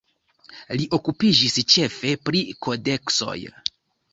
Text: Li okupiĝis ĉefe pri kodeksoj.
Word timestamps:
Li 0.79 0.87
okupiĝis 0.97 1.59
ĉefe 1.73 2.15
pri 2.31 2.43
kodeksoj. 2.69 3.37